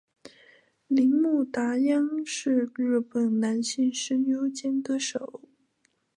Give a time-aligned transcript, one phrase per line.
[0.87, 5.43] 铃木达央是日本的男性声优兼歌手。